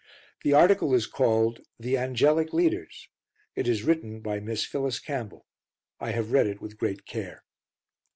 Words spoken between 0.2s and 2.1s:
The article is called "The